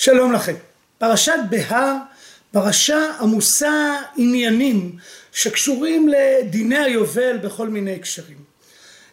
[0.00, 0.54] שלום לכם.
[0.98, 1.96] פרשת בהר,
[2.52, 4.96] פרשה עמוסה עניינים
[5.32, 8.36] שקשורים לדיני היובל בכל מיני הקשרים.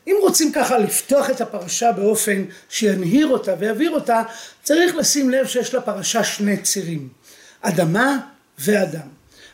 [0.08, 4.24] אם רוצים ככה לפתוח את הפרשה באופן שינהיר אותה ויבהיר אותה,
[4.64, 7.10] צריך לשים לב שיש לפרשה שני צירים,
[7.62, 8.18] אדמה
[8.60, 9.08] ואדם.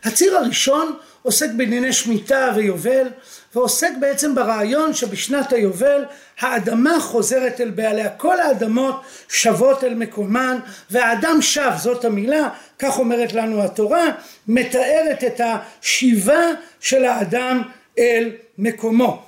[0.03, 3.07] הציר הראשון עוסק בענייני שמיטה ויובל
[3.55, 6.05] ועוסק בעצם ברעיון שבשנת היובל
[6.39, 8.09] האדמה חוזרת אל בעליה.
[8.09, 10.59] כל האדמות שוות אל מקומן
[10.91, 12.49] והאדם שב זאת המילה
[12.79, 14.05] כך אומרת לנו התורה
[14.47, 16.41] מתארת את השיבה
[16.79, 17.61] של האדם
[17.99, 19.23] אל מקומו.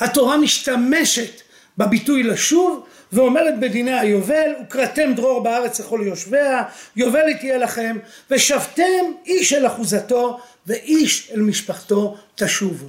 [0.00, 1.40] התורה משתמשת
[1.78, 6.62] בביטוי לשוב ואומרת בדיני היובל וקראתם דרור בארץ לכל יושביה
[6.96, 7.98] יובל היא תהיה לכם
[8.30, 12.86] ושבתם איש אל אחוזתו ואיש אל משפחתו תשובו.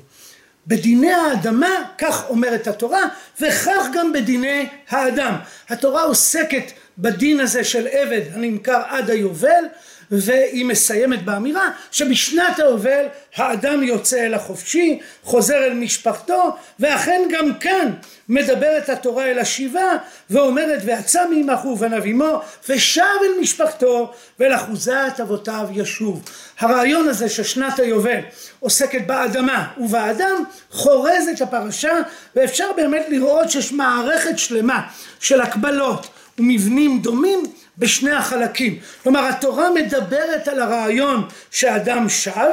[0.68, 3.02] בדיני האדמה כך אומרת התורה
[3.42, 5.36] וכך גם בדיני האדם.
[5.70, 9.64] התורה עוסקת בדין הזה של עבד הנמכר עד היובל
[10.12, 17.91] והיא מסיימת באמירה שבשנת היובל האדם יוצא אל החופשי חוזר אל משפחתו ואכן גם כאן
[18.30, 19.91] מדברת התורה אל השיבה
[20.30, 26.24] ואומרת ויצא מעמך ובניו עמו ושב אל משפחתו ואל אחוזת אבותיו ישוב.
[26.60, 28.20] הרעיון הזה ששנת היובל
[28.60, 31.94] עוסקת באדמה ובאדם חורז את הפרשה
[32.35, 34.82] ואפשר באמת לראות שיש מערכת שלמה
[35.20, 36.07] של הקבלות
[36.40, 37.44] ומבנים דומים
[37.82, 38.79] בשני החלקים.
[39.04, 42.49] כלומר התורה מדברת על הרעיון שאדם שב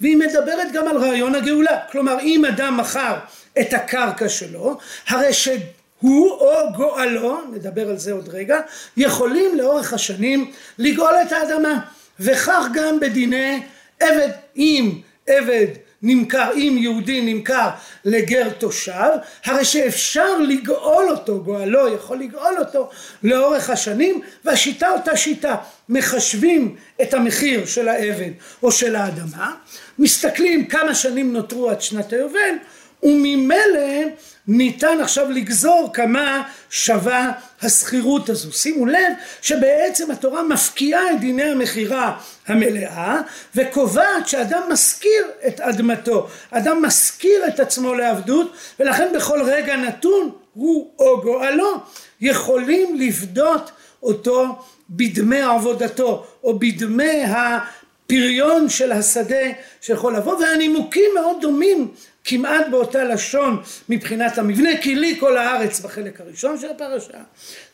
[0.00, 1.78] והיא מדברת גם על רעיון הגאולה.
[1.92, 3.14] כלומר אם אדם מכר
[3.60, 8.60] את הקרקע שלו הרי שהוא או גואלו, נדבר על זה עוד רגע,
[8.96, 11.78] יכולים לאורך השנים לגאול את האדמה
[12.20, 13.62] וכך גם בדיני
[14.00, 14.92] עבד אם
[15.26, 15.66] עבד
[16.02, 17.68] נמכר, אם יהודי נמכר
[18.04, 19.10] לגר תושב,
[19.44, 22.90] הרי שאפשר לגאול אותו, גואלו יכול לגאול אותו
[23.22, 25.56] לאורך השנים, והשיטה אותה שיטה,
[25.88, 28.30] מחשבים את המחיר של העבד
[28.62, 29.54] או של האדמה,
[29.98, 32.54] מסתכלים כמה שנים נותרו עד שנת היובל,
[33.02, 34.04] וממילא
[34.48, 37.32] ניתן עכשיו לגזור כמה שווה
[37.62, 38.52] השכירות הזו.
[38.52, 43.20] שימו לב שבעצם התורה מפקיעה את דיני המכירה המלאה
[43.54, 50.90] וקובעת שאדם משכיר את אדמתו, אדם משכיר את עצמו לעבדות ולכן בכל רגע נתון הוא
[50.98, 51.74] או גואלו
[52.20, 53.70] יכולים לפדות
[54.02, 54.58] אותו
[54.90, 59.46] בדמי עבודתו או בדמי הפריון של השדה
[59.80, 61.88] שיכול לבוא והנימוקים מאוד דומים
[62.24, 67.18] כמעט באותה לשון מבחינת המבנה כי לי כל הארץ בחלק הראשון של הפרשה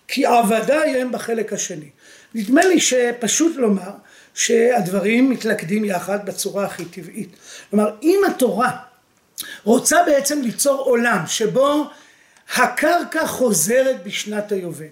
[0.08, 1.90] כי עבדיי הם בחלק השני.
[2.34, 3.90] נדמה לי שפשוט לומר
[4.34, 7.28] שהדברים מתלכדים יחד בצורה הכי טבעית.
[7.70, 8.76] כלומר אם התורה
[9.64, 11.84] רוצה בעצם ליצור עולם שבו
[12.56, 14.86] הקרקע חוזרת בשנת היובל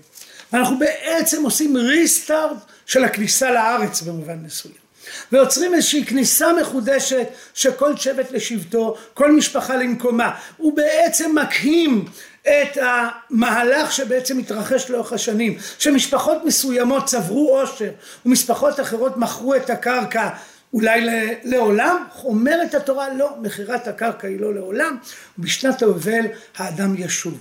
[0.52, 2.56] אנחנו בעצם עושים ריסטארט
[2.86, 4.85] של הכניסה לארץ במובן מסוים
[5.32, 10.30] ויוצרים איזושהי כניסה מחודשת שכל שבט לשבטו, כל משפחה למקומה.
[10.56, 12.04] הוא בעצם מקהים
[12.42, 17.90] את המהלך שבעצם התרחש לאורך השנים, שמשפחות מסוימות צברו עושר
[18.26, 20.28] ומשפחות אחרות מכרו את הקרקע
[20.72, 21.06] אולי
[21.44, 24.96] לעולם, אומרת התורה לא, מכירת הקרקע היא לא לעולם,
[25.38, 27.40] ובשנת היובל האדם ישוב.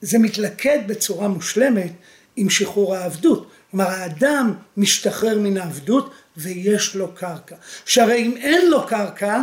[0.00, 1.92] זה מתלכד בצורה מושלמת
[2.36, 3.50] עם שחרור העבדות.
[3.70, 7.56] כלומר האדם משתחרר מן העבדות ויש לו קרקע.
[7.84, 9.42] שהרי אם אין לו קרקע,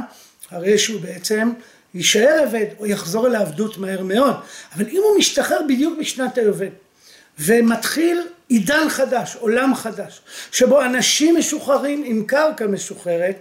[0.52, 1.52] הרי שהוא בעצם
[1.94, 4.36] יישאר עבד או יחזור אל העבדות מהר מאוד.
[4.75, 6.70] אבל אם הוא משתחרר בדיוק בשנת היובל
[7.40, 10.22] ומתחיל עידן חדש, עולם חדש,
[10.52, 13.36] שבו אנשים משוחררים עם קרקע משוחררת,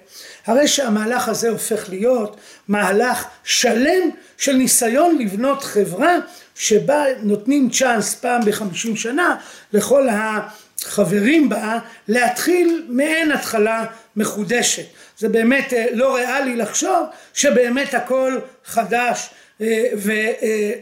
[0.47, 2.37] הרי שהמהלך הזה הופך להיות
[2.69, 6.17] מהלך שלם של ניסיון לבנות חברה
[6.55, 9.37] שבה נותנים צ'אנס פעם בחמישים שנה
[9.73, 10.09] לכל
[10.87, 13.85] החברים בה להתחיל מעין התחלה
[14.17, 14.85] מחודשת.
[15.19, 19.31] זה באמת לא ריאלי לחשוב שבאמת הכל חדש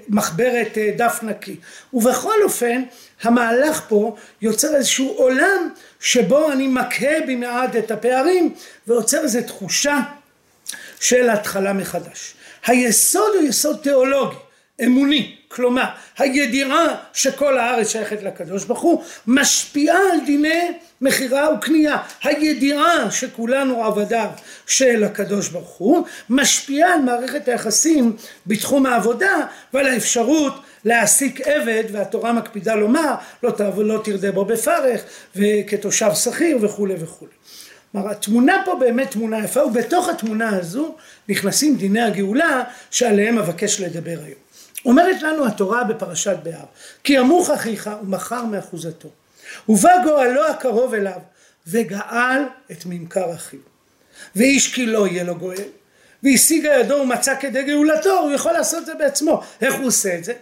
[0.09, 1.57] ומחברת דף נקי.
[1.93, 2.83] ובכל אופן
[3.23, 5.69] המהלך פה יוצר איזשהו עולם
[6.01, 8.55] שבו אני מקהה במעט את הפערים
[8.87, 10.01] ויוצר איזו תחושה
[11.01, 12.35] של התחלה מחדש.
[12.67, 14.37] היסוד הוא יסוד תיאולוגי,
[14.83, 15.85] אמוני, כלומר
[16.19, 24.29] הידיעה שכל הארץ שייכת לקדוש ברוך הוא משפיעה על דיני מכירה וקנייה הידיעה שכולנו עבדיו
[24.67, 28.17] של הקדוש ברוך הוא משפיעה על מערכת היחסים
[28.47, 29.37] בתחום העבודה
[29.75, 30.55] ועל האפשרות
[30.85, 35.01] להעסיק עבד והתורה מקפידה לומר לא, לא תרדה בו בפרך
[35.37, 37.33] וכתושב שכיר וכולי וכולי.
[37.93, 40.95] כלומר התמונה פה באמת תמונה יפה ובתוך התמונה הזו
[41.29, 44.44] נכנסים דיני הגאולה שעליהם אבקש לדבר היום.
[44.85, 46.65] אומרת לנו התורה בפרשת בהר
[47.05, 49.09] כי ימוך אחיך ומכר מאחוזתו
[49.69, 51.21] ובא גואלו הקרוב אליו
[51.67, 52.43] וגאל
[52.73, 53.61] את ממכר אחיו.
[54.37, 55.69] ואיש כי לא יהיה לו גואל
[56.23, 59.43] והשיגה ידו ומצא כדי גאולתו הוא יכול לעשות את זה בעצמו.
[59.61, 60.33] איך הוא עושה את זה?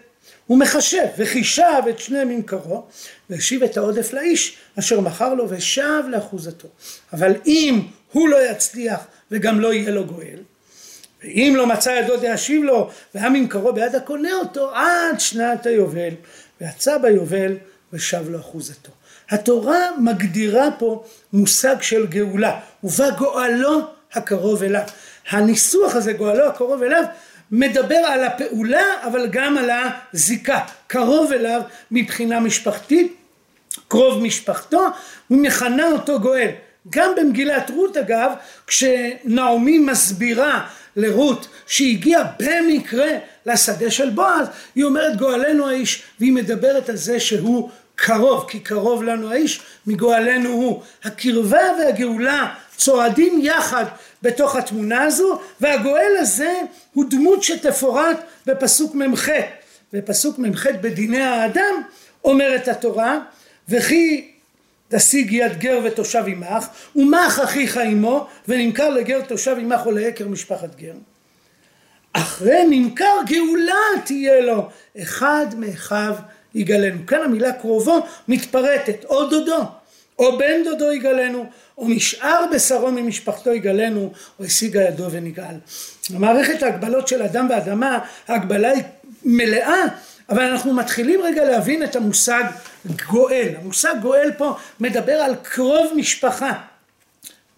[0.46, 2.86] הוא מחשב וחישב את שני ממכרו
[3.30, 6.68] והשיב את העודף לאיש אשר מכר לו ושב לאחוזתו.
[7.12, 9.00] אבל אם הוא לא יצליח
[9.30, 10.38] וגם לא יהיה לו גואל
[11.24, 16.14] ואם לא מצא ידו להשיב לו והיה ממכרו ביד הקונה אותו עד שנת היובל.
[16.60, 17.56] ויצא ביובל
[17.92, 18.90] ושב לו אחוזתו.
[19.30, 23.80] התורה מגדירה פה מושג של גאולה ובא גואלו
[24.12, 24.82] הקרוב אליו.
[25.30, 27.04] הניסוח הזה גואלו הקרוב אליו
[27.50, 29.70] מדבר על הפעולה אבל גם על
[30.12, 30.60] הזיקה.
[30.86, 33.16] קרוב אליו מבחינה משפחתית
[33.88, 34.86] קרוב משפחתו
[35.30, 36.48] ומכנה אותו גואל.
[36.90, 38.32] גם במגילת רות אגב
[38.66, 43.08] כשנעמי מסבירה לרות שהגיעה במקרה
[43.46, 44.46] לשדה של בועז.
[44.74, 50.50] היא אומרת גואלנו האיש והיא מדברת על זה שהוא קרוב כי קרוב לנו האיש מגואלנו
[50.50, 50.82] הוא.
[51.04, 53.84] הקרבה והגאולה צועדים יחד
[54.22, 56.60] בתוך התמונה הזו והגואל הזה
[56.94, 58.16] הוא דמות שתפורט
[58.46, 59.28] בפסוק מ"ח
[59.92, 61.82] בפסוק מ"ח בדיני האדם
[62.24, 63.18] אומרת התורה
[63.68, 64.31] וכי
[64.96, 66.66] תשיג יד גר ותושב עמך
[66.96, 70.94] ומך אחיך עמו ונמכר לגר תושב עמך או לעקר משפחת גר.
[72.12, 73.74] אחרי נמכר גאולה
[74.04, 74.68] תהיה לו
[75.02, 76.14] אחד מאחיו
[76.54, 77.06] יגלנו.
[77.06, 79.64] כאן המילה קרובו מתפרטת או דודו
[80.18, 81.46] או בן דודו יגלנו
[81.78, 85.54] או משאר בשרו ממשפחתו יגלנו או השיגה ידו ונגאל.
[86.10, 87.98] במערכת ההגבלות של אדם ואדמה
[88.28, 88.82] ההגבלה היא
[89.24, 89.84] מלאה
[90.32, 92.44] אבל אנחנו מתחילים רגע להבין את המושג
[93.08, 93.48] גואל.
[93.62, 96.52] המושג גואל פה מדבר על קרוב משפחה.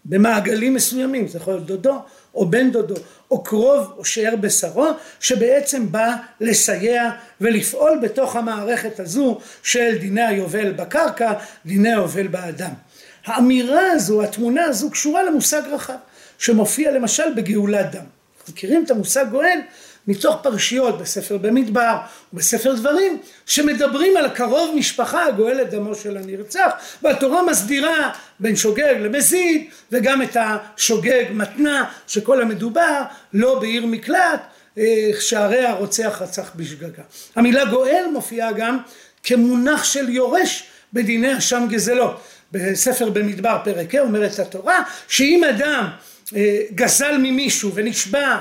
[0.04, 2.02] במעגלים מסוימים זה יכול להיות דודו
[2.34, 2.94] או בן דודו
[3.30, 4.86] או קרוב או שאר בשרו
[5.20, 7.10] שבעצם בא לסייע
[7.40, 11.32] ולפעול בתוך המערכת הזו של דיני היובל בקרקע
[11.66, 12.72] דיני היובל באדם.
[13.24, 15.94] האמירה הזו התמונה הזו קשורה למושג רחב
[16.38, 18.04] שמופיע למשל בגאולת דם.
[18.48, 19.58] מכירים את המושג גואל
[20.08, 21.96] מתוך פרשיות בספר במדבר
[22.32, 26.70] ובספר דברים שמדברים על קרוב משפחה הגואל את דמו של הנרצח
[27.02, 28.10] והתורה מסדירה
[28.40, 33.02] בין שוגג למזיד וגם את השוגג מתנה שכל המדובר
[33.32, 34.40] לא בעיר מקלט
[35.20, 37.02] שהרי הרוצח רצח בשגגה.
[37.36, 38.78] המילה גואל מופיעה גם
[39.22, 42.20] כמונח של יורש בדיני אשם גזלות
[42.52, 45.88] בספר במדבר פרק ה' אומרת התורה שאם אדם
[46.74, 48.38] גזל ממישהו ונשבע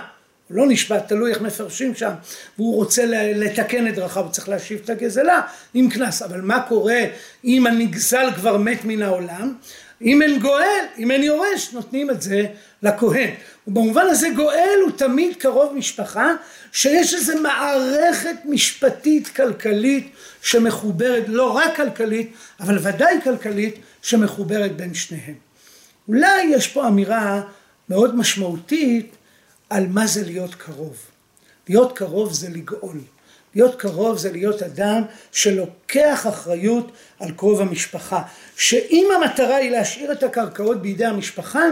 [0.54, 2.12] לא נשבע, תלוי איך מפרשים שם,
[2.58, 3.06] והוא רוצה
[3.36, 5.42] לתקן את דרכיו, צריך להשיב את הגזלה
[5.74, 7.02] עם קנס, אבל מה קורה
[7.46, 9.54] אם הנגזל כבר מת מן העולם?
[10.02, 12.46] אם אין גואל, אם אין יורש, נותנים את זה
[12.84, 13.30] לכהן.
[13.68, 16.34] ובמובן הזה גואל הוא תמיד קרוב משפחה,
[16.72, 20.10] שיש איזו מערכת משפטית כלכלית
[20.42, 25.36] שמחוברת, לא רק כלכלית, אבל ודאי כלכלית, שמחוברת בין שניהם.
[26.08, 27.42] אולי יש פה אמירה
[27.90, 29.16] מאוד משמעותית
[29.74, 30.98] על מה זה להיות קרוב.
[31.70, 32.98] להיות קרוב זה לגאול.
[33.56, 38.22] להיות קרוב זה להיות אדם שלוקח אחריות על קרוב המשפחה.
[38.58, 41.64] שאם המטרה היא להשאיר את הקרקעות בידי המשפחה,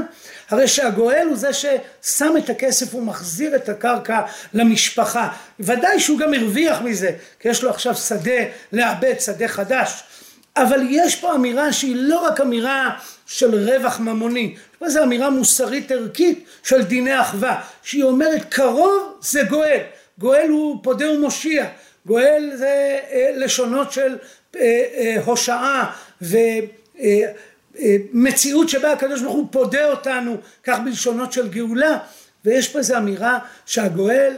[0.50, 4.22] הרי שהגואל הוא זה ששם את הכסף ומחזיר את הקרקע
[4.54, 5.30] למשפחה.
[5.60, 10.04] ודאי שהוא גם הרוויח מזה, כי יש לו עכשיו שדה לעבד, שדה חדש.
[10.58, 14.56] אבל יש פה אמירה שהיא לא רק אמירה של רווח ממוני,
[14.88, 19.80] יש פה אמירה מוסרית ערכית של דיני אחווה, שהיא אומרת קרוב זה גואל,
[20.18, 21.68] גואל הוא פודה ומושיע,
[22.06, 23.00] גואל זה
[23.36, 24.18] לשונות של
[25.26, 25.92] הושעה
[28.14, 31.98] ומציאות שבה הקדוש ברוך הוא פודה אותנו, כך בלשונות של גאולה,
[32.46, 34.34] ויש פה איזו אמירה שהגואל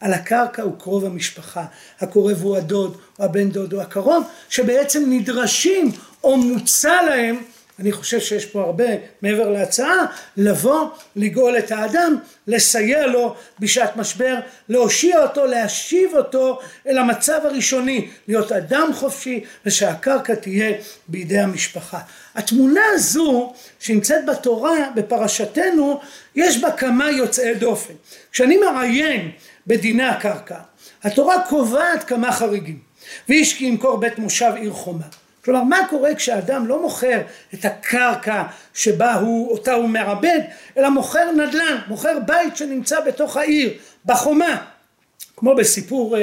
[0.00, 1.64] על הקרקע הוא קרוב המשפחה,
[2.00, 5.92] הקורב הוא הדוד או הבן דוד או הקרוב, שבעצם נדרשים
[6.24, 7.42] או מוצע להם,
[7.82, 8.84] אני חושב שיש פה הרבה
[9.22, 14.34] מעבר להצעה, לבוא, לגאול את האדם, לסייע לו בשעת משבר,
[14.68, 20.72] להושיע אותו, להשיב אותו אל המצב הראשוני, להיות אדם חופשי ושהקרקע תהיה
[21.08, 21.98] בידי המשפחה.
[22.34, 26.00] התמונה הזו שנמצאת בתורה, בפרשתנו,
[26.34, 27.94] יש בה כמה יוצאי דופן.
[28.32, 29.30] כשאני מעיין
[29.66, 30.58] בדיני הקרקע.
[31.02, 32.78] התורה קובעת כמה חריגים.
[33.28, 35.21] ואיש כי ימכור בית מושב עיר חומה.
[35.44, 37.20] כלומר מה קורה כשאדם לא מוכר
[37.54, 38.42] את הקרקע
[38.74, 40.40] שבה הוא, אותה הוא מעבד,
[40.76, 43.72] אלא מוכר נדל"ן, מוכר בית שנמצא בתוך העיר,
[44.04, 44.64] בחומה.
[45.36, 46.16] כמו בסיפור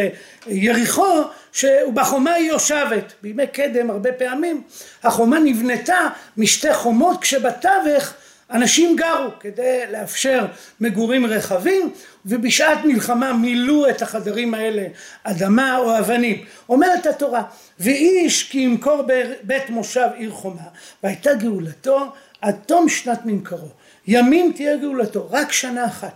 [0.47, 1.23] יריחו,
[1.53, 3.13] שבחומה היא יושבת.
[3.21, 4.63] בימי קדם הרבה פעמים
[5.03, 6.07] החומה נבנתה
[6.37, 8.13] משתי חומות כשבתווך
[8.51, 10.45] אנשים גרו כדי לאפשר
[10.81, 11.91] מגורים רחבים
[12.25, 14.87] ובשעת מלחמה מילאו את החדרים האלה
[15.23, 16.45] אדמה או אבנים.
[16.69, 17.43] אומרת התורה
[17.79, 19.03] ואיש כי ימכור
[19.43, 20.67] בית מושב עיר חומה
[21.03, 23.69] והייתה גאולתו עד תום שנת ממכרו
[24.07, 26.15] ימים תהיה גאולתו רק שנה אחת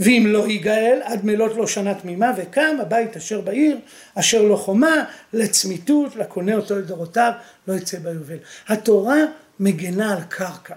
[0.00, 3.78] ואם לא ייגאל עד מלות לו שנה תמימה וקם הבית אשר בעיר
[4.14, 7.32] אשר לא חומה לצמיתות לקונה אותו לדורותיו
[7.68, 8.36] לא יצא ביובל.
[8.68, 9.16] התורה
[9.60, 10.74] מגנה על קרקע,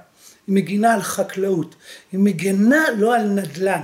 [0.47, 1.75] היא מגינה על חקלאות,
[2.11, 3.81] היא מגנה לא על נדל"ן.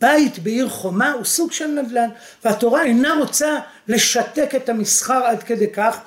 [0.00, 2.08] בית בעיר חומה הוא סוג של נדל"ן
[2.44, 5.98] והתורה אינה רוצה לשתק את המסחר עד כדי כך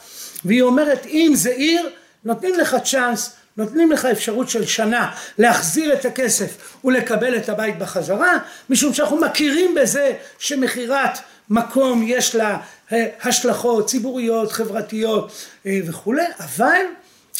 [0.46, 1.90] והיא אומרת אם זה עיר
[2.26, 8.38] נותנים לך צ'אנס נותנים לך אפשרות של שנה להחזיר את הכסף ולקבל את הבית בחזרה
[8.70, 11.18] משום שאנחנו מכירים בזה שמכירת
[11.50, 12.58] מקום יש לה
[12.92, 15.32] אה, השלכות ציבוריות חברתיות
[15.66, 16.82] אה, וכולי אבל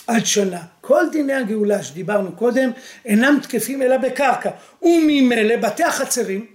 [0.08, 2.72] עד שנה כל דיני הגאולה שדיברנו קודם
[3.06, 4.50] אינם תקפים אלא בקרקע
[4.82, 6.46] וממילא בתי החצרים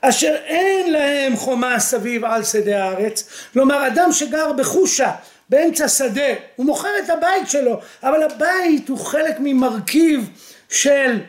[0.00, 5.12] אשר אין להם חומה סביב על שדה הארץ כלומר אדם שגר בחושה
[5.48, 10.30] באמצע שדה, הוא מוכר את הבית שלו, אבל הבית הוא חלק ממרכיב
[10.68, 11.20] של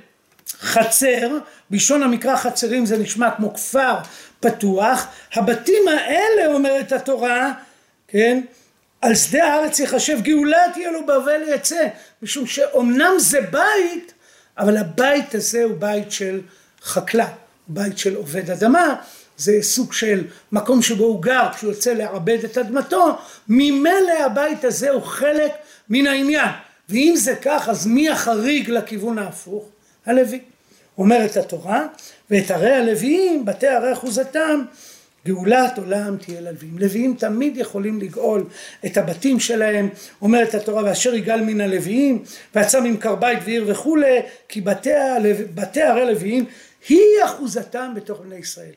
[0.59, 1.37] חצר,
[1.69, 3.95] בלשון המקרא חצרים זה נשמע כמו כפר
[4.39, 7.53] פתוח, הבתים האלה אומרת התורה,
[8.07, 8.41] כן,
[9.01, 11.87] על שדה הארץ יחשב גאולה תהיה לו בבל יצא,
[12.21, 14.13] משום שאומנם זה בית,
[14.57, 16.41] אבל הבית הזה הוא בית של
[16.81, 17.25] חקלאי,
[17.67, 18.95] בית של עובד אדמה,
[19.37, 23.17] זה סוג של מקום שבו הוא גר כשהוא יוצא לעבד את אדמתו,
[23.49, 25.51] ממילא הבית הזה הוא חלק
[25.89, 26.49] מן העניין.
[26.89, 29.69] ואם זה כך, אז מי החריג לכיוון ההפוך?
[30.05, 30.41] הלוי.
[30.97, 31.85] אומרת התורה,
[32.31, 34.61] ואת ערי הלוויים, בתי ערי אחוזתם,
[35.27, 36.77] גאולת עולם תהיה ללוויים.
[36.79, 38.43] לוויים תמיד יכולים לגאול
[38.85, 39.89] את הבתים שלהם,
[40.21, 42.23] אומרת התורה, ואשר יגאל מן הלוויים,
[42.55, 44.19] ויצא ממכר בית ועיר וכולי,
[44.49, 44.89] כי בתי.
[45.55, 46.45] בתי ערי לוויים
[46.89, 48.73] היא אחוזתם בתוך בני ישראל.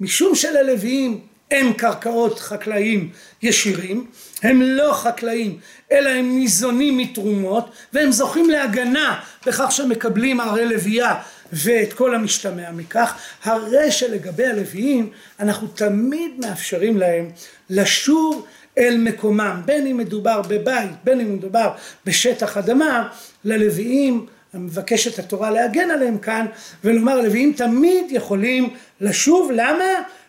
[0.00, 3.10] משום שללוויים אין קרקעות חקלאים
[3.42, 4.06] ישירים,
[4.42, 5.58] הם לא חקלאים
[5.92, 11.14] אלא הם ניזונים מתרומות והם זוכים להגנה בכך שמקבלים ערי לוויה
[11.52, 17.30] ואת כל המשתמע מכך, הרי שלגבי הלוויים אנחנו תמיד מאפשרים להם
[17.70, 18.46] לשוב
[18.78, 21.72] אל מקומם, בין אם מדובר בבית, בין אם מדובר
[22.06, 23.08] בשטח אדמה,
[23.44, 26.46] ללוויים מבקשת התורה להגן עליהם כאן
[26.84, 29.50] ולומר הלוויים תמיד יכולים לשוב.
[29.54, 29.84] למה?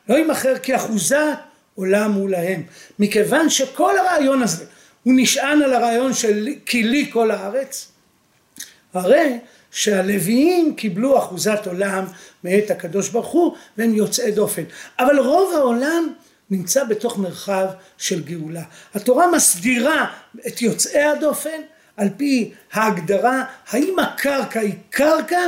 [0.10, 1.38] לא יימכר כאחוזת
[1.76, 2.64] עולם הוא להם.
[3.00, 4.66] מכיוון שכל הרעיון הזה
[5.04, 7.92] הוא נשען על הרעיון של כי לי כל הארץ
[8.94, 9.40] הרי
[9.74, 12.06] שהלוויים קיבלו אחוזת עולם
[12.44, 14.64] מאת הקדוש ברוך הוא והם יוצאי דופן.
[15.00, 16.14] אבל רוב העולם
[16.50, 17.66] נמצא בתוך מרחב
[17.98, 18.64] של גאולה.
[18.94, 20.06] התורה מסדירה
[20.48, 21.62] את יוצאי הדופן
[21.98, 25.40] על פי ההגדרה האם הקרקע היא קרקע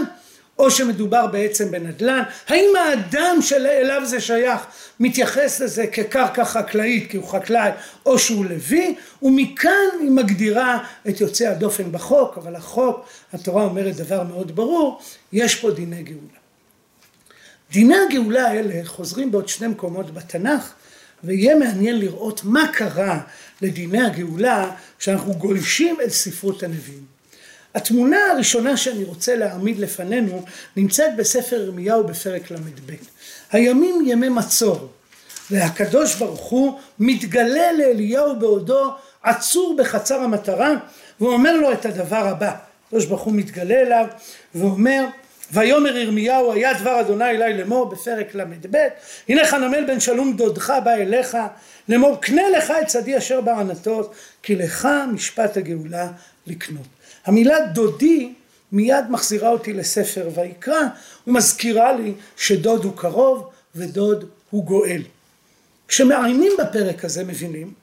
[0.59, 4.61] או שמדובר בעצם בנדל"ן, האם האדם שאליו זה שייך
[4.99, 7.69] מתייחס לזה כקרקע חקלאית כי הוא חקלאי
[8.05, 9.71] או שהוא לוי ומכאן
[10.01, 15.01] היא מגדירה את יוצאי הדופן בחוק אבל החוק התורה אומרת דבר מאוד ברור
[15.33, 16.39] יש פה דיני גאולה.
[17.71, 20.73] דיני הגאולה האלה חוזרים בעוד שני מקומות בתנ"ך
[21.23, 23.21] ויהיה מעניין לראות מה קרה
[23.61, 27.14] לדיני הגאולה כשאנחנו גולשים אל ספרות הנביאים.
[27.75, 32.93] התמונה הראשונה שאני רוצה להעמיד לפנינו נמצאת בספר ירמיהו בפרק ל"ב.
[33.51, 34.89] הימים ימי מצור
[35.51, 40.73] והקדוש ברוך הוא מתגלה לאליהו בעודו עצור בחצר המטרה
[41.21, 42.51] ואומר לו את הדבר הבא.
[42.87, 44.07] הקדוש ברוך הוא מתגלה אליו
[44.55, 45.05] ואומר
[45.51, 48.77] ויאמר ירמיהו היה דבר אדוני אלי לאמור בפרק ל"ב
[49.29, 51.37] הנה חנמל בן שלום דודך בא אליך
[51.89, 54.13] לאמור קנה לך את צדי אשר בענתות
[54.43, 56.07] כי לך משפט הגאולה
[56.47, 56.94] לקנות.
[57.25, 58.33] המילה דודי
[58.71, 60.81] מיד מחזירה אותי לספר ויקרא
[61.27, 65.01] ומזכירה לי שדוד הוא קרוב ודוד הוא גואל.
[65.87, 67.73] כשמעיינים בפרק הזה מבינים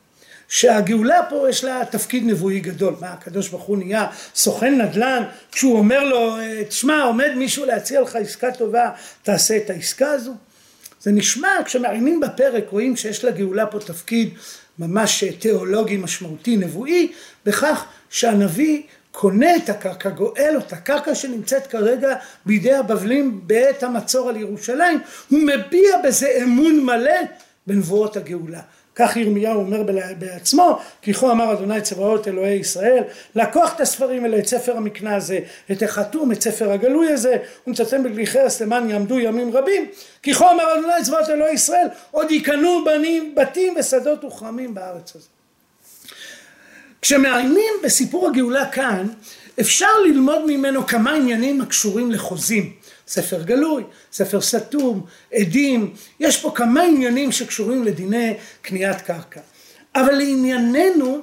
[0.49, 2.95] שהגאולה פה יש לה תפקיד נבואי גדול.
[3.01, 5.23] מה הקדוש ברוך הוא נהיה סוכן נדל"ן
[5.53, 6.37] כשהוא אומר לו
[6.69, 8.91] תשמע עומד מישהו להציע לך עסקה טובה
[9.23, 10.33] תעשה את העסקה הזו?
[11.01, 14.31] זה נשמע כשמעיינים בפרק רואים שיש לגאולה פה תפקיד
[14.79, 17.13] ממש תיאולוגי משמעותי נבואי
[17.47, 18.83] בכך שהנביא
[19.13, 22.15] קונה את הקרקע, גואל אותה, קרקע שנמצאת כרגע
[22.47, 25.01] בידי הבבלים בעת המצור על ירושלים,
[25.31, 27.21] הוא מביע בזה אמון מלא
[27.67, 28.61] בנבואות הגאולה.
[28.95, 29.83] כך ירמיהו אומר
[30.19, 33.03] בעצמו, כי כה אמר אדוני צבאות אלוהי ישראל,
[33.35, 35.41] לקוח את הספרים האלה, את ספר המקנה הזה,
[35.73, 39.87] את החתום, את ספר הגלוי הזה, ומצאתם בגלי חרס למען יעמדו ימים רבים,
[40.23, 45.32] כי כה אמר אדוני צבאות אלוהי ישראל, עוד יקנו בנים, בתים ושדות וכרמים בארץ הזאת.
[47.03, 49.09] כשמעיינים בסיפור הגאולה כאן,
[49.61, 52.73] אפשר ללמוד ממנו כמה עניינים הקשורים לחוזים.
[53.09, 59.41] ספר גלוי, ספר סתום, עדים, יש פה כמה עניינים שקשורים לדיני קניית קרקע.
[59.95, 61.19] אבל לענייננו,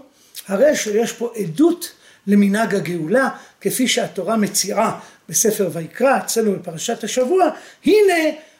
[0.47, 1.91] הרי שיש פה עדות
[2.27, 3.29] למנהג הגאולה,
[3.61, 7.49] כפי שהתורה מציעה בספר ויקרא, אצלנו בפרשת השבוע,
[7.85, 8.13] הנה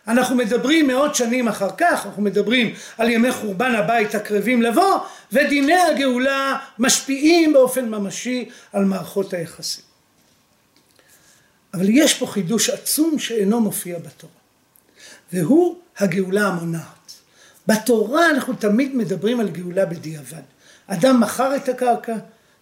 [0.09, 4.99] אנחנו מדברים מאות שנים אחר כך, אנחנו מדברים על ימי חורבן הבית הקרבים לבוא,
[5.31, 9.83] ודיני הגאולה משפיעים באופן ממשי על מערכות היחסים.
[11.73, 14.33] אבל יש פה חידוש עצום שאינו מופיע בתורה,
[15.33, 17.13] והוא הגאולה המונעת.
[17.67, 20.41] בתורה אנחנו תמיד מדברים על גאולה בדיעבד.
[20.87, 22.15] אדם מכר את הקרקע,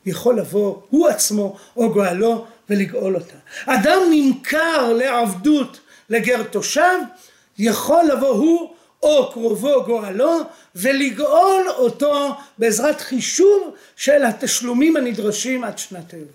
[0.05, 3.35] יכול לבוא הוא עצמו או גואלו ולגאול אותה.
[3.65, 6.97] אדם נמכר לעבדות לגר תושב,
[7.57, 8.73] יכול לבוא הוא
[9.03, 10.41] או קרובו גואלו
[10.75, 16.31] ולגאול אותו בעזרת חישוב של התשלומים הנדרשים עד שנת היובל.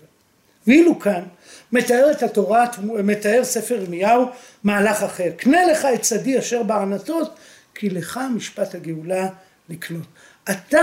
[0.67, 1.23] ואילו כאן
[1.71, 4.25] מתארת התורה, מתאר ספר ירמיהו
[4.63, 5.31] מהלך אחר.
[5.37, 7.35] קנה לך את צדי אשר בענתות
[7.75, 9.27] כי לך משפט הגאולה
[9.69, 10.07] לקנות.
[10.51, 10.81] אתה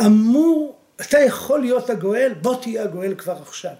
[0.00, 3.72] אמור, אתה יכול להיות הגואל, בוא תהיה הגואל כבר עכשיו.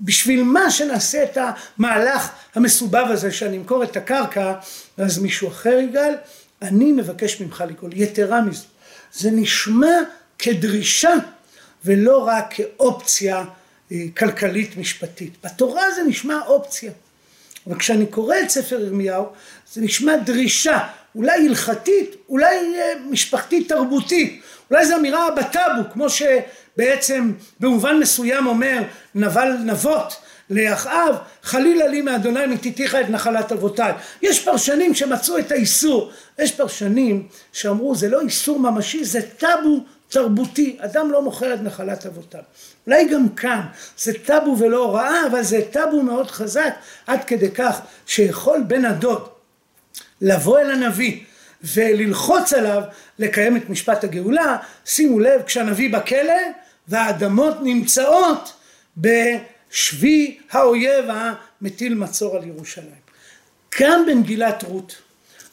[0.00, 1.38] בשביל מה שנעשה את
[1.78, 4.54] המהלך המסובב הזה שאני אמכור את הקרקע
[4.98, 6.14] ואז מישהו אחר יגאל,
[6.62, 7.90] אני מבקש ממך לגאול.
[7.94, 8.64] יתרה מזו,
[9.12, 9.96] זה נשמע
[10.38, 11.12] כדרישה
[11.84, 13.44] ולא רק כאופציה
[13.92, 15.32] אה, כלכלית משפטית.
[15.44, 16.92] בתורה זה נשמע אופציה.
[17.66, 19.26] אבל כשאני קורא את ספר ירמיהו
[19.72, 20.78] זה נשמע דרישה,
[21.14, 26.06] אולי הלכתית, אולי אה, משפחתית תרבותית, אולי זו אמירה בטאבו, כמו
[26.74, 28.82] שבעצם במובן מסוים אומר
[29.14, 30.16] נבל נבות
[30.50, 33.92] לאחאב, חלילה לי מאדוני מתיתיך את נחלת אבותיי.
[34.22, 40.76] יש פרשנים שמצאו את האיסור, יש פרשנים שאמרו זה לא איסור ממשי, זה טאבו תרבותי,
[40.80, 42.40] אדם לא מוכר את נחלת אבותיו.
[42.86, 43.60] אולי גם כאן
[43.98, 46.74] זה טאבו ולא הוראה, אבל זה טאבו מאוד חזק,
[47.06, 49.28] עד כדי כך שיכול בן הדוד
[50.20, 51.20] לבוא אל הנביא
[51.74, 52.82] וללחוץ עליו
[53.18, 56.34] לקיים את משפט הגאולה, שימו לב כשהנביא בכלא
[56.88, 58.52] והאדמות נמצאות
[58.96, 63.04] בשבי האויב המטיל מצור על ירושלים.
[63.80, 64.96] גם במגילת רות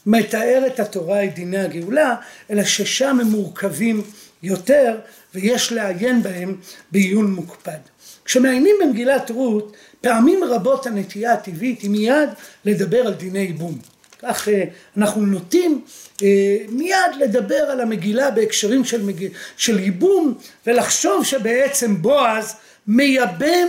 [0.06, 2.16] מתארת התורה את דיני הגאולה,
[2.50, 4.02] אלא ששם הם מורכבים
[4.42, 4.98] יותר
[5.34, 6.56] ויש לעיין בהם
[6.92, 7.78] בעיון מוקפד.
[8.24, 12.28] כשמעיינים במגילת רות, פעמים רבות הנטייה הטבעית היא מיד
[12.64, 13.78] לדבר על דיני ייבום.
[14.22, 14.64] כך אה,
[14.96, 15.84] אנחנו נוטים
[16.22, 19.28] אה, מיד לדבר על המגילה בהקשרים של, מג...
[19.56, 20.34] של ייבום
[20.66, 22.54] ולחשוב שבעצם בועז
[22.86, 23.68] מייבם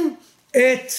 [0.52, 0.92] את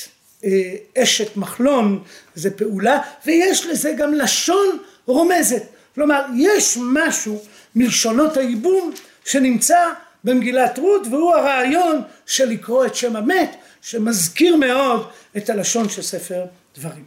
[0.44, 2.02] אה, אשת מחלון,
[2.34, 5.62] זו פעולה, ויש לזה גם לשון רומזת.
[5.94, 7.42] כלומר, יש משהו
[7.74, 8.92] מלשונות הייבום
[9.24, 9.92] שנמצא
[10.24, 16.44] במגילת רות והוא הרעיון של לקרוא את שם המת שמזכיר מאוד את הלשון של ספר
[16.78, 17.04] דברים.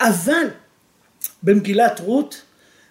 [0.00, 0.46] אבל
[1.42, 2.42] במגילת רות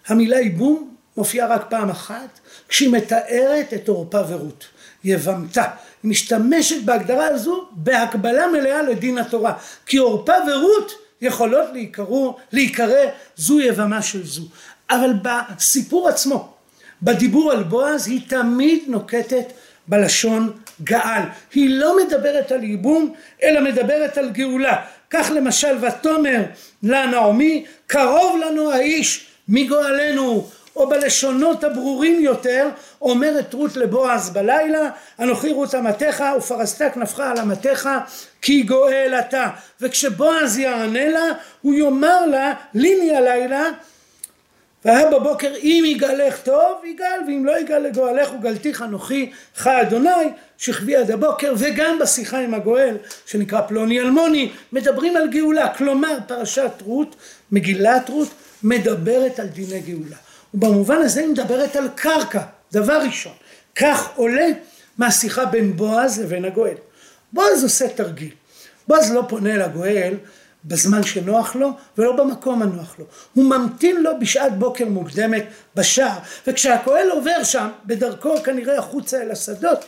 [0.06, 4.64] המילה ייבום מופיעה רק פעם אחת כשהיא מתארת את עורפה ורות,
[5.04, 5.62] יבמתה.
[6.02, 9.54] היא משתמשת בהגדרה הזו בהקבלה מלאה לדין התורה
[9.86, 13.04] כי עורפה ורות יכולות להיקראו, להיקרא
[13.36, 14.42] זו יבמה של זו
[14.90, 16.54] אבל בסיפור עצמו
[17.02, 19.52] בדיבור על בועז היא תמיד נוקטת
[19.88, 21.22] בלשון גאל.
[21.54, 24.84] היא לא מדברת על ייבום אלא מדברת על גאולה.
[25.10, 26.42] כך למשל ותאמר
[26.82, 32.68] לה נעמי קרוב לנו האיש מגואלנו או בלשונות הברורים יותר
[33.02, 34.90] אומרת רות לבועז בלילה
[35.20, 37.88] אנוכי רות אמתך ופרסת כנפך על אמתך
[38.42, 39.48] כי גואל אתה
[39.80, 41.24] וכשבועז יענה לה
[41.62, 43.64] הוא יאמר לה לימי הלילה
[44.88, 50.10] והיה בבוקר אם יגאלך טוב יגאל ואם לא יגאל לגואלך וגלתיך אנוכי חי אדוני
[50.58, 52.96] שכבי עד הבוקר וגם בשיחה עם הגואל
[53.26, 55.74] שנקרא פלוני אלמוני מדברים על גאולה.
[55.74, 57.16] כלומר פרשת רות
[57.52, 58.28] מגילת רות
[58.62, 60.16] מדברת על דיני גאולה.
[60.54, 63.34] ובמובן הזה היא מדברת על קרקע דבר ראשון.
[63.74, 64.46] כך עולה
[64.98, 66.74] מהשיחה בין בועז לבין הגואל.
[67.32, 68.30] בועז עושה תרגיל.
[68.88, 70.14] בועז לא פונה לגואל
[70.64, 73.04] בזמן שנוח לו ולא במקום הנוח לו.
[73.34, 75.44] הוא ממתין לו בשעת בוקר מוקדמת
[75.74, 79.84] בשער וכשהכהל עובר שם בדרכו כנראה החוצה אל השדות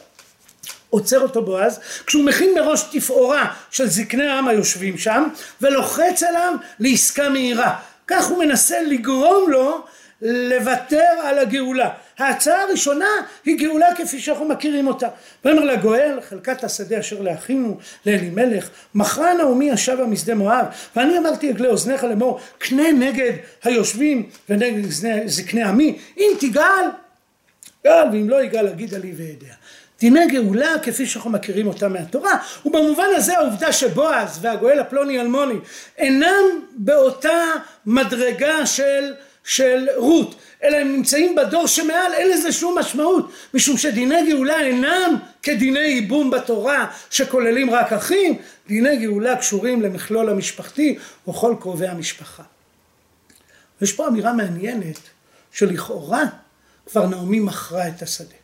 [0.91, 5.29] עוצר אותו בועז כשהוא מכין מראש תפאורה של זקני העם היושבים שם
[5.61, 9.85] ולוחץ עליו לעסקה מהירה כך הוא מנסה לגרום לו
[10.23, 11.91] לוותר על הגאולה.
[12.21, 13.09] ההצעה הראשונה
[13.45, 15.09] היא גאולה כפי שאנחנו מכירים אותה.
[15.45, 21.69] ואומר לגואל חלקת השדה אשר לאחינו לאלימלך מכרה נעמי ישבה משדה מואב ואני אמרתי עגלי
[21.69, 23.33] אוזניך לאמור קנה נגד
[23.65, 24.91] היושבים ונגד
[25.27, 26.85] זקני עמי אם תגאל
[27.85, 29.55] גאל ואם לא יגאל אגידה לי ואדע.
[30.01, 35.55] דיני גאולה כפי שאנחנו מכירים אותם מהתורה ובמובן הזה העובדה שבועז והגואל הפלוני אלמוני
[35.99, 36.45] אינם
[36.77, 37.45] באותה
[37.87, 44.31] מדרגה של, של רות אלא הם נמצאים בדור שמעל אין לזה שום משמעות משום שדיני
[44.31, 50.99] גאולה אינם כדיני ייבום בתורה שכוללים רק אחים דיני גאולה קשורים למכלול המשפחתי
[51.29, 52.43] וכל קרובי המשפחה.
[53.81, 54.99] יש פה אמירה מעניינת
[55.53, 56.25] שלכאורה
[56.87, 58.35] כבר נעמי מכרה את השדה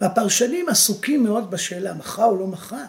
[0.00, 2.84] והפרשנים עסוקים מאוד בשאלה מכרה או לא מכרה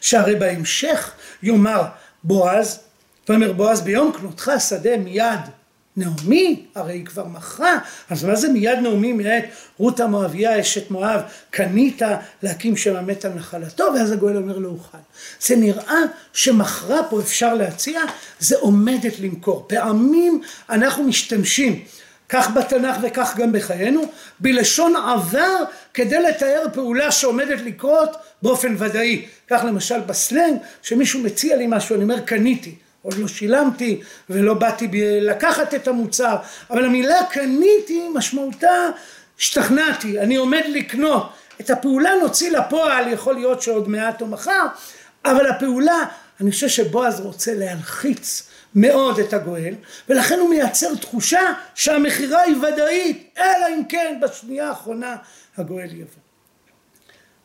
[0.00, 1.82] שהרי בהמשך יאמר
[2.24, 2.80] בועז
[3.28, 5.40] ויאמר בועז ביום קנותך שדה מיד
[6.00, 6.62] נעמי?
[6.74, 7.78] הרי היא כבר מכרה.
[8.10, 9.44] אז מה זה מיד נעמי מאת
[9.78, 12.02] רות המואביה אשת מואב קנית
[12.42, 14.98] להקים שם המת על נחלתו ואז הגואל אומר לא אוכל.
[15.40, 15.98] זה נראה
[16.32, 18.00] שמכרה פה אפשר להציע
[18.38, 19.64] זה עומדת למכור.
[19.68, 21.84] פעמים אנחנו משתמשים
[22.30, 24.02] כך בתנ"ך וכך גם בחיינו,
[24.40, 25.56] בלשון עבר
[25.94, 28.10] כדי לתאר פעולה שעומדת לקרות
[28.42, 29.26] באופן ודאי.
[29.48, 34.88] כך למשל בסלנג, שמישהו מציע לי משהו, אני אומר קניתי, עוד לא שילמתי ולא באתי
[35.20, 36.36] לקחת את המוצר,
[36.70, 38.90] אבל המילה קניתי משמעותה
[39.38, 41.32] השתכנעתי, אני עומד לקנות.
[41.60, 44.66] את הפעולה נוציא לפועל, יכול להיות שעוד מעט או מחר,
[45.24, 46.04] אבל הפעולה,
[46.40, 49.74] אני חושב שבועז רוצה להלחיץ מאוד את הגואל
[50.08, 51.40] ולכן הוא מייצר תחושה
[51.74, 55.16] שהמכירה היא ודאית אלא אם כן בשנייה האחרונה
[55.56, 56.22] הגואל יבוא.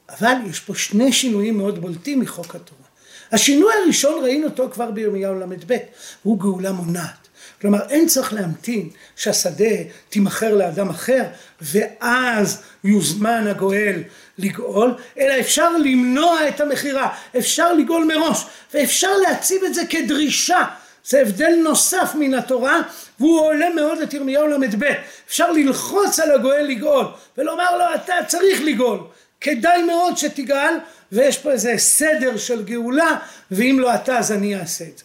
[0.10, 2.85] אבל יש פה שני שינויים מאוד בולטים מחוק התורה.
[3.32, 5.78] השינוי הראשון ראינו אותו כבר בירמיהו ל"ב
[6.24, 7.26] הוא גאולה מונעת.
[7.62, 9.76] כלומר אין צריך להמתין שהשדה
[10.10, 11.24] תימכר לאדם אחר
[11.62, 14.04] ואז יוזמן הגואל
[14.38, 20.64] לגאול אלא אפשר למנוע את המכירה אפשר לגאול מראש ואפשר להציב את זה כדרישה.
[21.06, 22.82] זה הבדל נוסף מן התורה
[23.20, 24.84] והוא עולה מאוד את ירמיהו ל"ב.
[25.28, 27.06] אפשר ללחוץ על הגואל לגאול
[27.38, 29.00] ולומר לו אתה צריך לגאול
[29.46, 30.74] כדאי מאוד שתגאל
[31.12, 33.18] ויש פה איזה סדר של גאולה
[33.52, 35.04] ואם לא אתה אז אני אעשה את זה.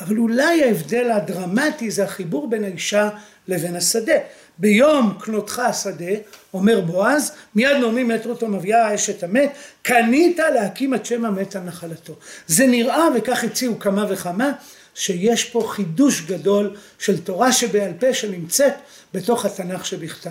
[0.00, 3.08] אבל אולי ההבדל הדרמטי זה החיבור בין האישה
[3.48, 4.12] לבין השדה.
[4.58, 6.14] ביום קנותך השדה
[6.54, 9.50] אומר בועז מיד נעמי מת רות המביאה אשת המת
[9.82, 12.14] קנית להקים את שם המת על נחלתו.
[12.46, 14.52] זה נראה וכך הציעו כמה וכמה
[14.94, 18.74] שיש פה חידוש גדול של תורה שבעל פה שנמצאת
[19.14, 20.30] בתוך התנ"ך שבכתב.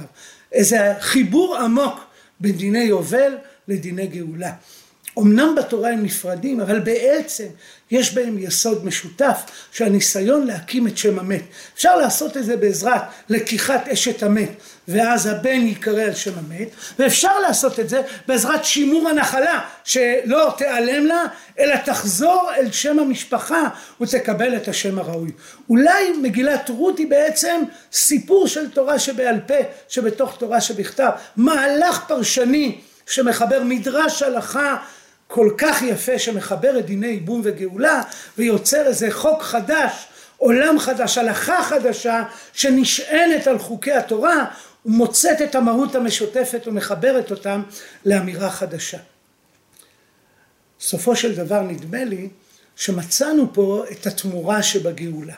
[0.52, 2.11] איזה חיבור עמוק
[2.42, 4.54] בין דיני יובל לדיני גאולה.
[5.20, 7.48] אמנם בתורה הם נפרדים, אבל בעצם
[7.92, 11.42] יש בהם יסוד משותף של הניסיון להקים את שם המת.
[11.74, 14.50] אפשר לעשות את זה בעזרת לקיחת אשת המת,
[14.88, 16.68] ואז הבן ייקרא על שם המת,
[17.00, 21.24] ואפשר לעשות את זה בעזרת שימור הנחלה, שלא תיעלם לה,
[21.60, 23.70] אלא תחזור אל שם המשפחה
[24.02, 25.32] ותקבל את השם הראוי.
[25.70, 29.54] אולי מגילת רות היא בעצם סיפור של תורה שבעל פה,
[29.88, 34.78] שבתוך תורה שבכתב, מהלך פרשני שמחבר מדרש הלכה
[35.32, 38.02] כל כך יפה שמחבר את דיני ייבום וגאולה
[38.38, 44.46] ויוצר איזה חוק חדש, עולם חדש, הלכה חדשה שנשענת על חוקי התורה
[44.86, 47.62] ומוצאת את המהות המשותפת ומחברת אותם
[48.06, 48.98] לאמירה חדשה.
[50.80, 52.30] סופו של דבר נדמה לי
[52.76, 55.36] שמצאנו פה את התמורה שבגאולה.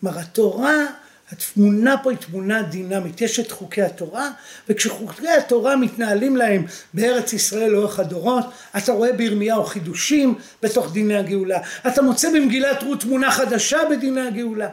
[0.00, 0.86] כלומר התורה
[1.32, 4.30] התמונה פה היא תמונה דינמית, יש את חוקי התורה,
[4.68, 8.44] וכשחוקי התורה מתנהלים להם בארץ ישראל לאורך הדורות,
[8.76, 14.68] אתה רואה בירמיהו חידושים בתוך דיני הגאולה, אתה מוצא במגילת רות תמונה חדשה בדיני הגאולה.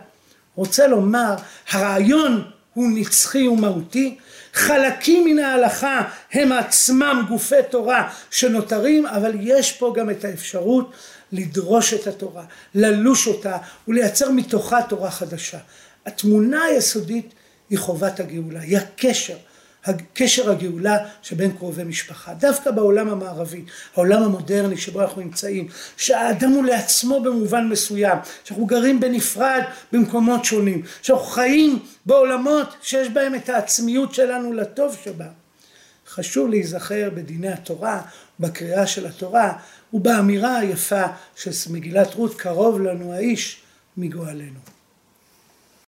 [0.55, 1.35] רוצה לומר,
[1.71, 4.17] הרעיון הוא נצחי ומהותי,
[4.53, 6.01] חלקים מן ההלכה
[6.33, 10.91] הם עצמם גופי תורה שנותרים, אבל יש פה גם את האפשרות
[11.31, 12.43] לדרוש את התורה,
[12.75, 15.57] ללוש אותה ולייצר מתוכה תורה חדשה.
[16.05, 17.33] התמונה היסודית
[17.69, 19.37] היא חובת הגאולה, היא הקשר,
[20.13, 22.33] קשר הגאולה שבין קרובי משפחה.
[22.33, 23.63] דווקא בעולם המערבי,
[23.95, 30.81] העולם המודרני שבו אנחנו נמצאים, שהאדם הוא לעצמו במובן מסוים, שאנחנו גרים בנפרד במקומות שונים,
[31.01, 35.27] שאנחנו חיים בעולמות שיש בהם את העצמיות שלנו לטוב שבה.
[36.07, 38.01] חשוב להיזכר בדיני התורה,
[38.39, 39.53] בקריאה של התורה
[39.93, 41.03] ובאמירה היפה
[41.35, 43.61] של מגילת רות קרוב לנו האיש
[43.97, 44.59] מגואלנו.